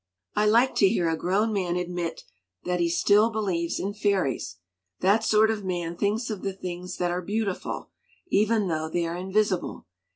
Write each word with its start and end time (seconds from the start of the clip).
"I 0.35 0.47
like 0.47 0.73
to 0.77 0.89
hear 0.89 1.07
a 1.07 1.15
grown 1.15 1.53
man 1.53 1.75
admit 1.75 2.23
that 2.65 2.79
he 2.79 2.89
still 2.89 3.29
believes 3.29 3.79
in 3.79 3.93
fairies. 3.93 4.57
That 5.01 5.23
sort 5.23 5.51
of 5.51 5.63
man 5.63 5.95
thinks 5.95 6.31
of 6.31 6.41
the 6.41 6.53
things 6.53 6.97
that 6.97 7.11
are 7.11 7.21
beautiful, 7.21 7.91
even 8.27 8.67
though 8.67 8.89
they 8.89 9.05
are 9.05 9.15
invisible. 9.15 9.85